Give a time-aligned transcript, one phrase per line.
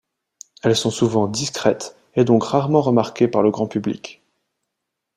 [0.63, 4.23] Elles sont souvent discrètes et donc rarement remarquées par le grand public.